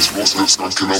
[0.00, 0.96] las voces cancelan.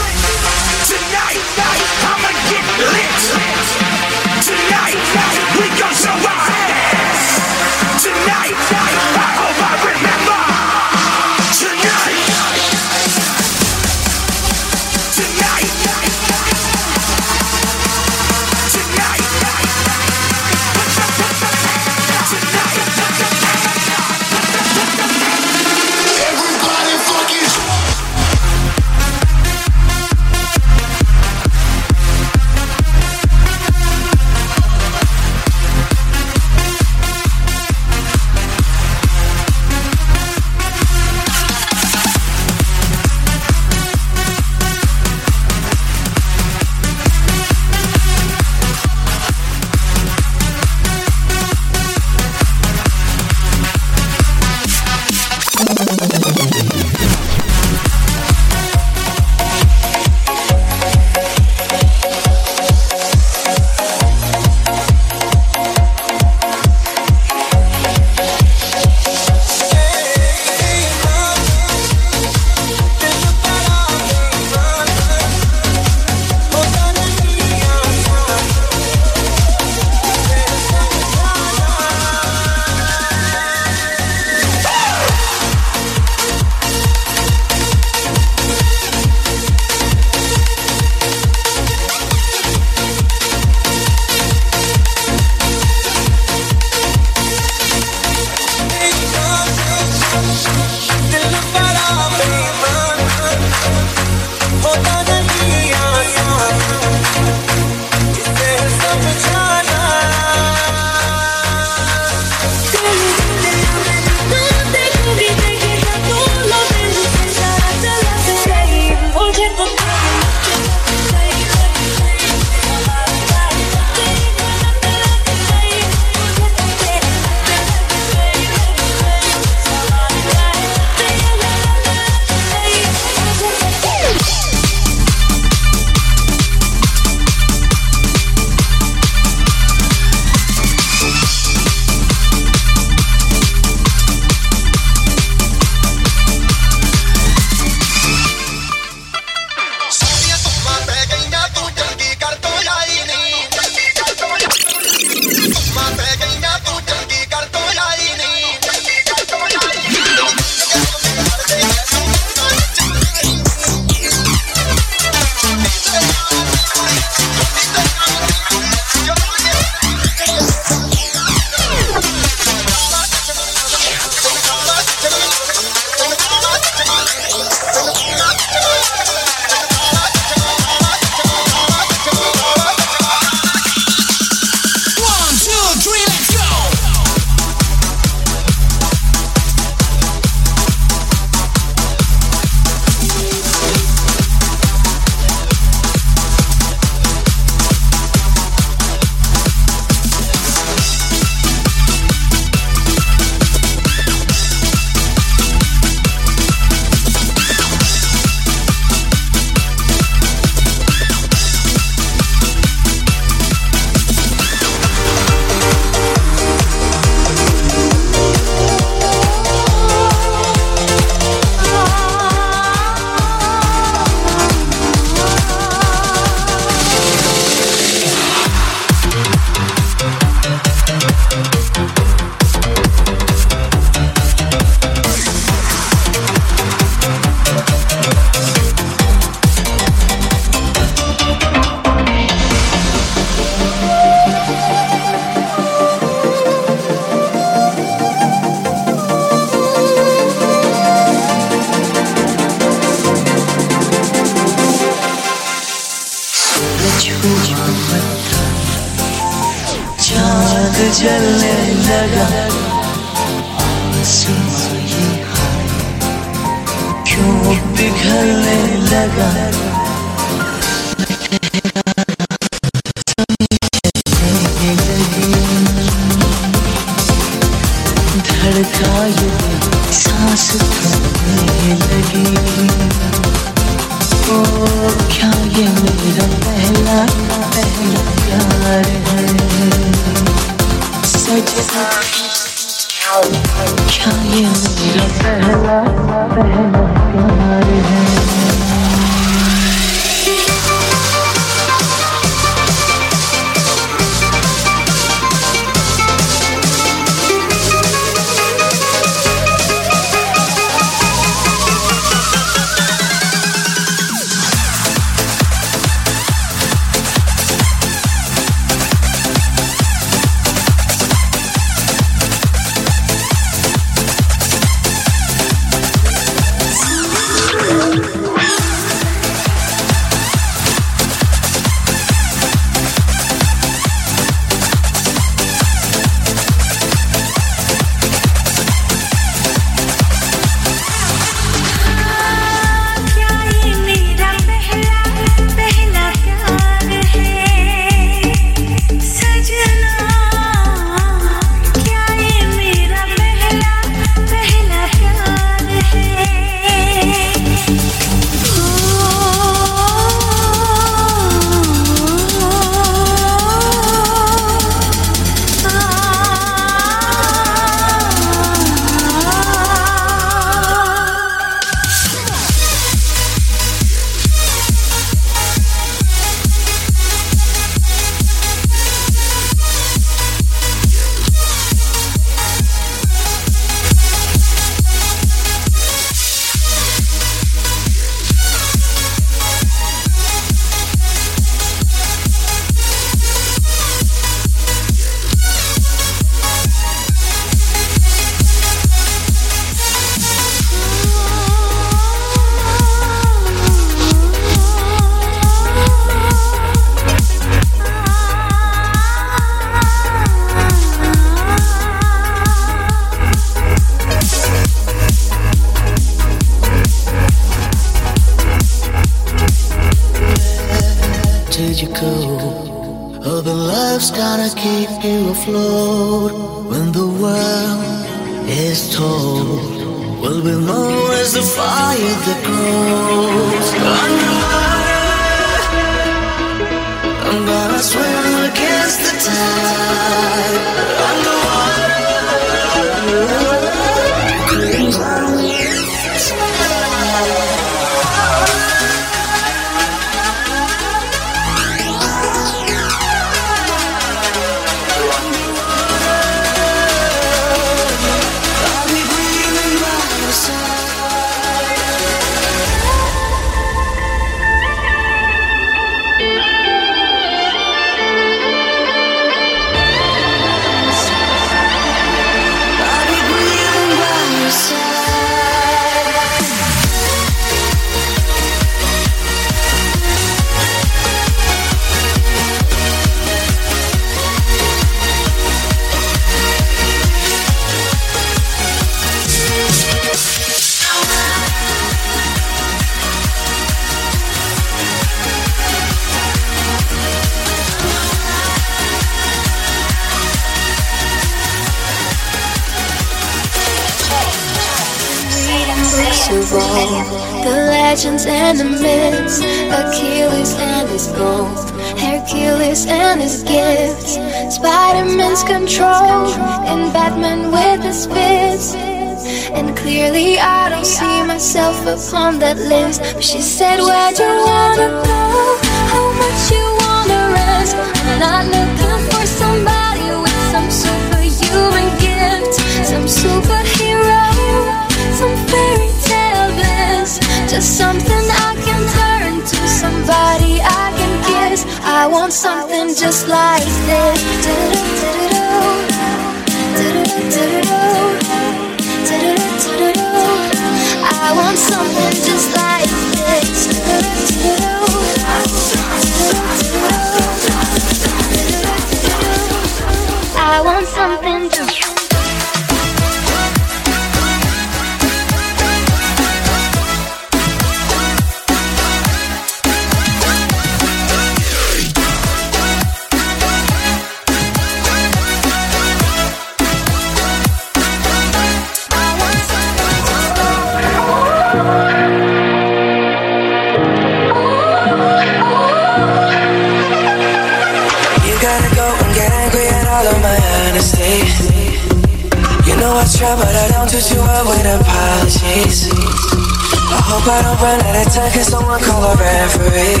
[593.28, 595.88] Try, but I don't do too well with apologies.
[595.92, 600.00] I hope I don't run out of time, can someone call a referee?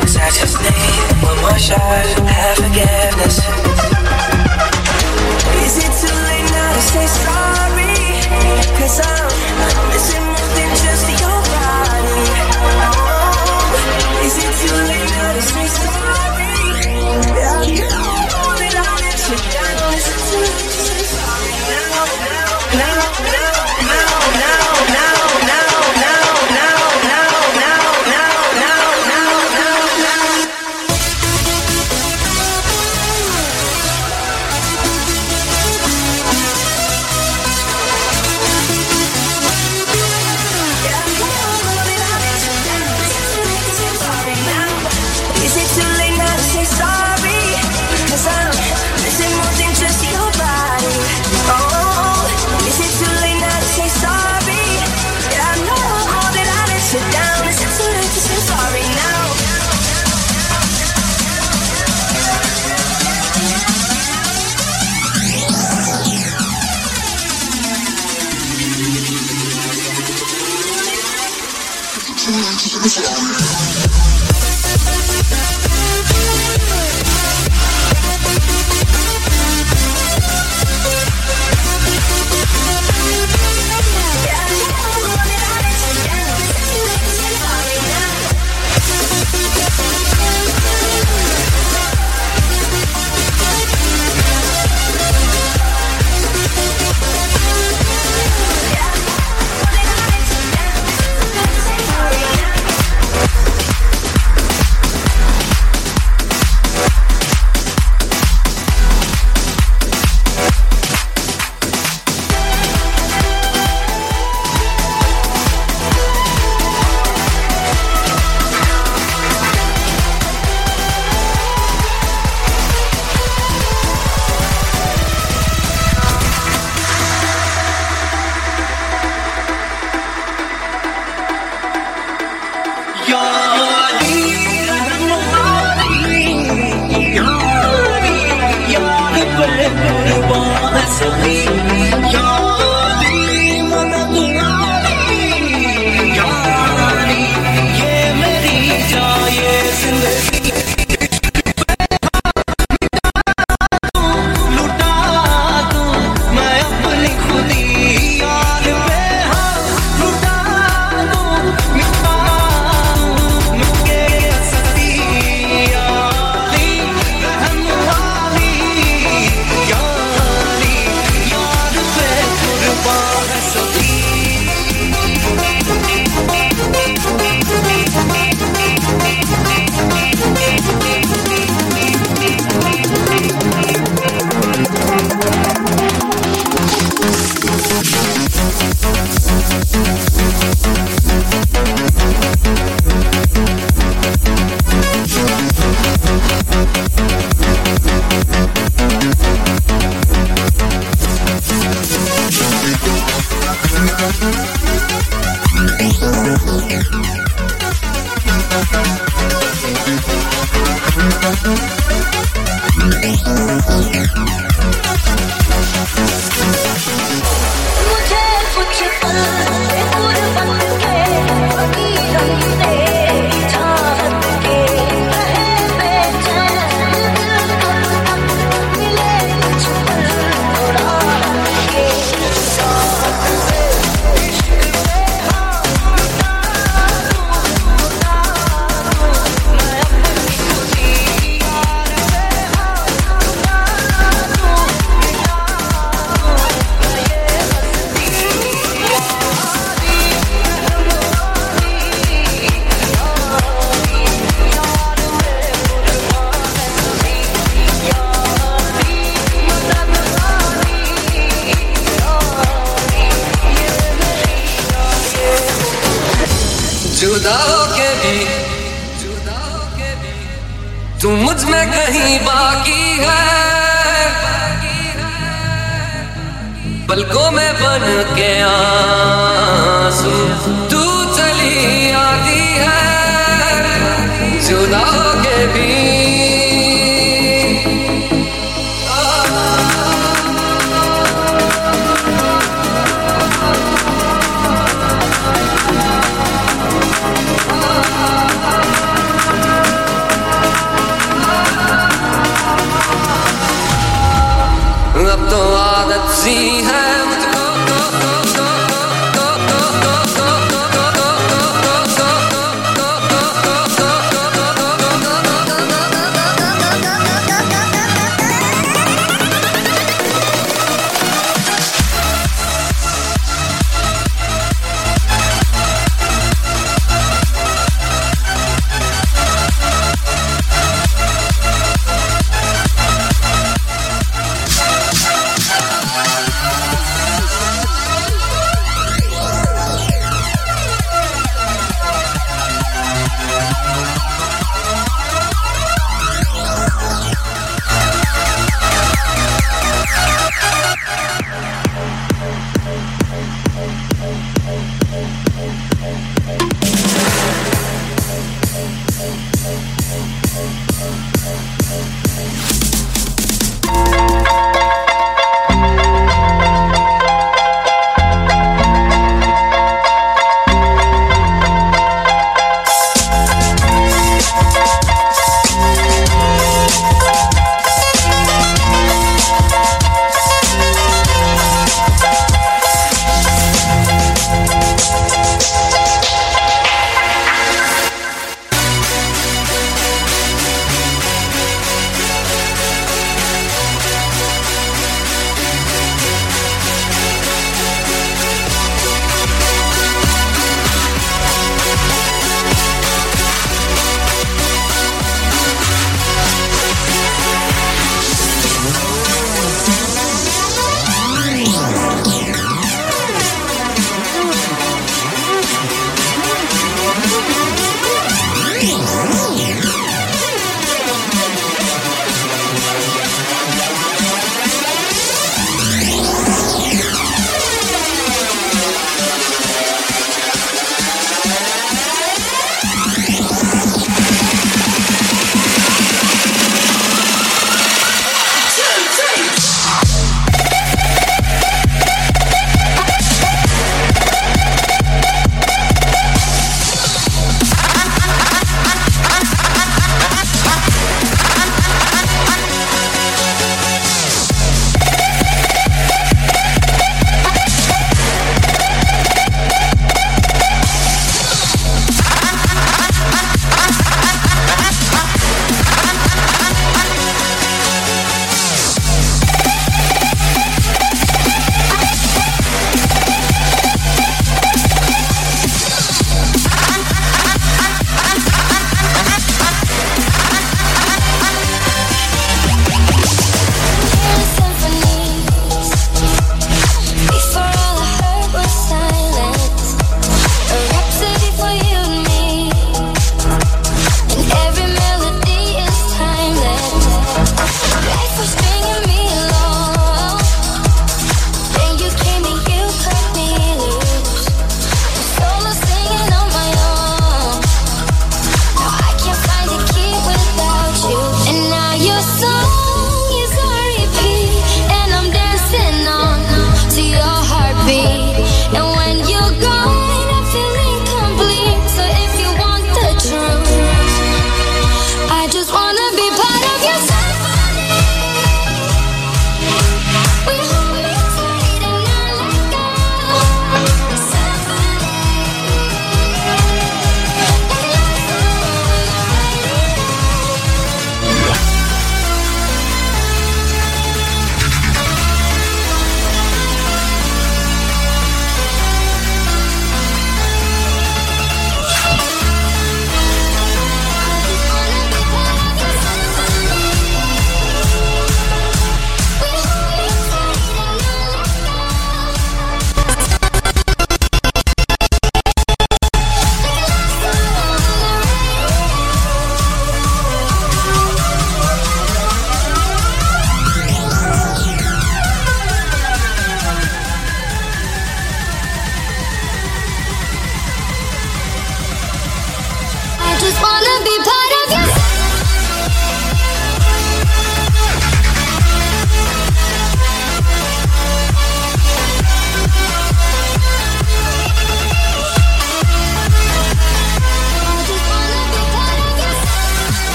[0.00, 3.36] Cause I just need one more shot, have forgiveness.
[5.64, 7.96] Is it too late now to say sorry?
[8.76, 12.20] Cause I'm missing more than just your body.
[12.84, 16.52] Oh, is it too late now to say sorry?
[17.38, 18.17] Yeah, I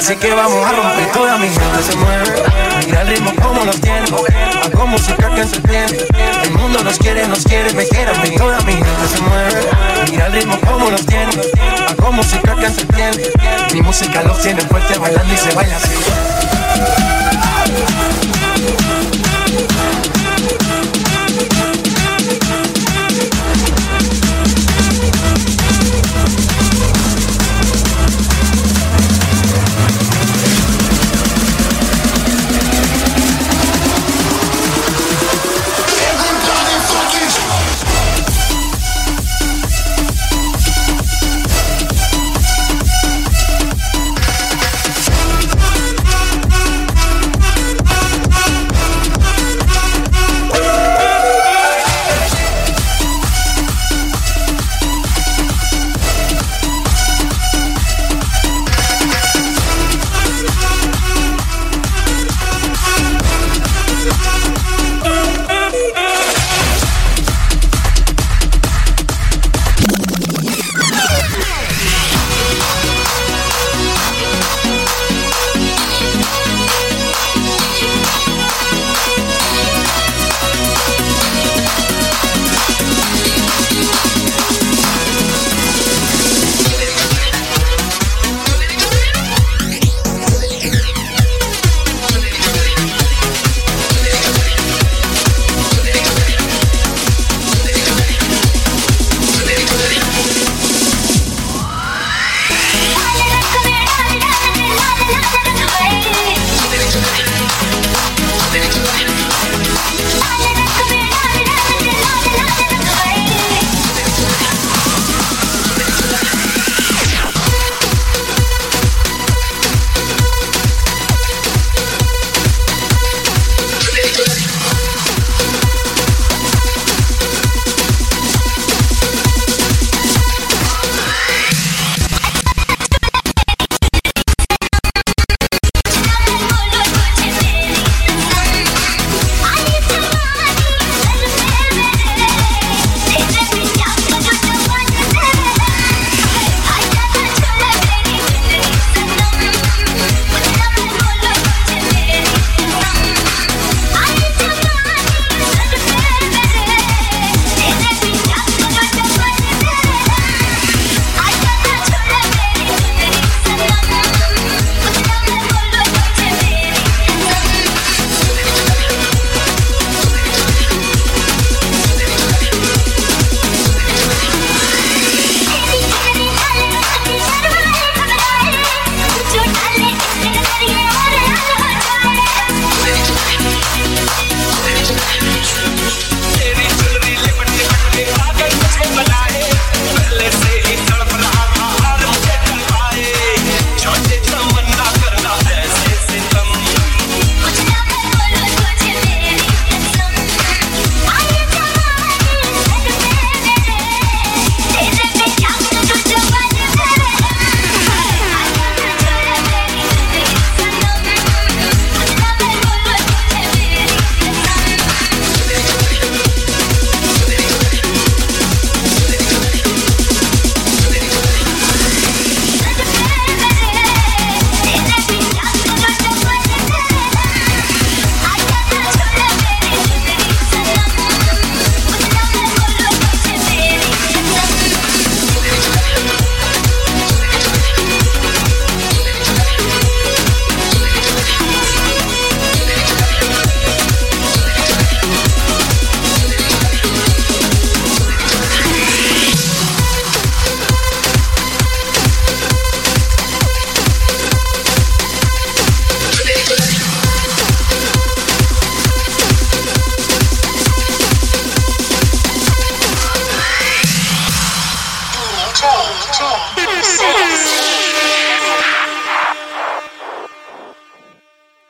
[0.00, 1.82] así que vamos a romper toda mi gente.
[1.82, 2.29] Se mueve.